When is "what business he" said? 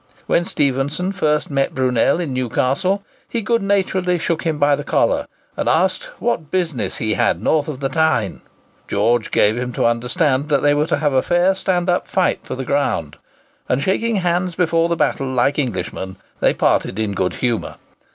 6.19-7.13